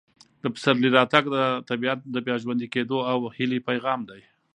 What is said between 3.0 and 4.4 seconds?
او هیلې پیغام دی.